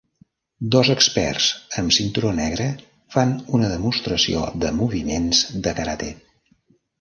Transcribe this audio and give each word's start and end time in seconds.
Dos 0.75 0.87
experts 0.93 1.49
amb 1.81 1.93
cinturó 1.97 2.31
negre 2.39 2.65
fan 3.17 3.35
una 3.59 3.69
demostració 3.75 4.43
de 4.65 4.73
moviments 4.79 5.45
de 5.69 5.77
karate. 5.83 6.11